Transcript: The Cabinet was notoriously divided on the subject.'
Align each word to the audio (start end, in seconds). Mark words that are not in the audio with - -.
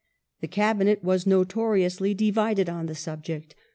The 0.39 0.47
Cabinet 0.47 1.03
was 1.03 1.27
notoriously 1.27 2.15
divided 2.15 2.67
on 2.67 2.87
the 2.87 2.95
subject.' 2.95 3.53